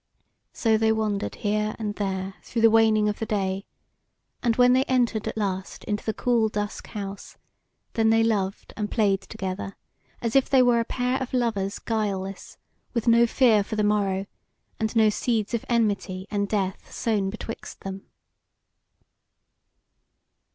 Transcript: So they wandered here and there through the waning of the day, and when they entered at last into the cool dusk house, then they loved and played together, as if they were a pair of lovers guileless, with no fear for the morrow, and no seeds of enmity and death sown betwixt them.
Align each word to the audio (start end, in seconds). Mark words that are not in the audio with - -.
So 0.51 0.79
they 0.79 0.91
wandered 0.91 1.35
here 1.35 1.75
and 1.77 1.93
there 1.93 2.33
through 2.41 2.63
the 2.63 2.71
waning 2.71 3.07
of 3.07 3.19
the 3.19 3.25
day, 3.27 3.67
and 4.41 4.55
when 4.55 4.73
they 4.73 4.83
entered 4.85 5.27
at 5.27 5.37
last 5.37 5.83
into 5.83 6.03
the 6.03 6.11
cool 6.11 6.49
dusk 6.49 6.87
house, 6.87 7.37
then 7.93 8.09
they 8.09 8.23
loved 8.23 8.73
and 8.75 8.89
played 8.89 9.21
together, 9.21 9.75
as 10.19 10.35
if 10.35 10.49
they 10.49 10.63
were 10.63 10.79
a 10.79 10.85
pair 10.85 11.21
of 11.21 11.35
lovers 11.35 11.77
guileless, 11.77 12.57
with 12.95 13.07
no 13.07 13.27
fear 13.27 13.63
for 13.63 13.75
the 13.75 13.83
morrow, 13.83 14.25
and 14.79 14.95
no 14.95 15.09
seeds 15.11 15.53
of 15.53 15.63
enmity 15.69 16.25
and 16.31 16.49
death 16.49 16.91
sown 16.91 17.29
betwixt 17.29 17.81
them. 17.81 18.07